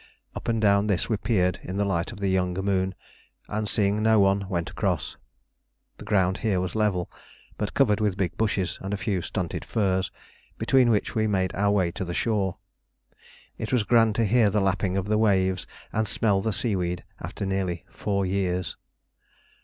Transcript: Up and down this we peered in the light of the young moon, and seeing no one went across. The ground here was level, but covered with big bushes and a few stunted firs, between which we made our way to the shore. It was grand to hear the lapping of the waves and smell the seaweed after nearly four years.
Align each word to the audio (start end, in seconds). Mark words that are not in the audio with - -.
Up 0.35 0.47
and 0.47 0.59
down 0.59 0.87
this 0.87 1.09
we 1.09 1.17
peered 1.17 1.59
in 1.61 1.77
the 1.77 1.85
light 1.85 2.11
of 2.11 2.19
the 2.19 2.27
young 2.27 2.53
moon, 2.55 2.95
and 3.47 3.69
seeing 3.69 4.01
no 4.01 4.19
one 4.19 4.49
went 4.49 4.71
across. 4.71 5.15
The 5.99 6.05
ground 6.05 6.39
here 6.39 6.59
was 6.59 6.73
level, 6.73 7.11
but 7.55 7.75
covered 7.75 7.99
with 8.01 8.17
big 8.17 8.35
bushes 8.35 8.79
and 8.81 8.95
a 8.95 8.97
few 8.97 9.21
stunted 9.21 9.63
firs, 9.63 10.09
between 10.57 10.89
which 10.89 11.13
we 11.13 11.27
made 11.27 11.53
our 11.53 11.69
way 11.69 11.91
to 11.91 12.03
the 12.03 12.15
shore. 12.15 12.57
It 13.59 13.71
was 13.71 13.83
grand 13.83 14.15
to 14.15 14.25
hear 14.25 14.49
the 14.49 14.59
lapping 14.59 14.97
of 14.97 15.05
the 15.05 15.19
waves 15.19 15.67
and 15.93 16.07
smell 16.07 16.41
the 16.41 16.51
seaweed 16.51 17.03
after 17.19 17.45
nearly 17.45 17.85
four 17.91 18.25
years. 18.25 18.77